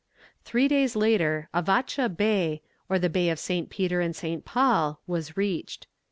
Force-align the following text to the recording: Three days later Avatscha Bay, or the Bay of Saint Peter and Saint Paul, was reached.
Three 0.43 0.67
days 0.67 0.95
later 0.95 1.47
Avatscha 1.53 2.09
Bay, 2.17 2.63
or 2.89 2.97
the 2.97 3.07
Bay 3.07 3.29
of 3.29 3.37
Saint 3.37 3.69
Peter 3.69 4.01
and 4.01 4.15
Saint 4.15 4.43
Paul, 4.45 4.99
was 5.05 5.37
reached. 5.37 5.85